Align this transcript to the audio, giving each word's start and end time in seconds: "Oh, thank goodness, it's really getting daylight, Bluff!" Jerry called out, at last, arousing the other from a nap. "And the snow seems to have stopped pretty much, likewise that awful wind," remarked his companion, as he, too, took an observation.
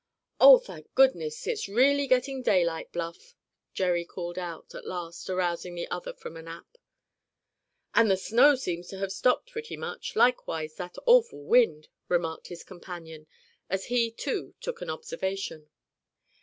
"Oh, 0.39 0.57
thank 0.57 0.91
goodness, 0.95 1.45
it's 1.45 1.67
really 1.67 2.07
getting 2.07 2.41
daylight, 2.41 2.91
Bluff!" 2.91 3.35
Jerry 3.75 4.03
called 4.03 4.39
out, 4.39 4.73
at 4.73 4.87
last, 4.87 5.29
arousing 5.29 5.75
the 5.75 5.87
other 5.91 6.11
from 6.11 6.35
a 6.35 6.41
nap. 6.41 6.79
"And 7.93 8.09
the 8.09 8.17
snow 8.17 8.55
seems 8.55 8.87
to 8.87 8.97
have 8.97 9.11
stopped 9.11 9.51
pretty 9.51 9.77
much, 9.77 10.15
likewise 10.15 10.73
that 10.77 10.95
awful 11.05 11.43
wind," 11.43 11.87
remarked 12.07 12.47
his 12.47 12.63
companion, 12.63 13.27
as 13.69 13.85
he, 13.93 14.09
too, 14.09 14.55
took 14.59 14.81
an 14.81 14.89
observation. 14.89 15.69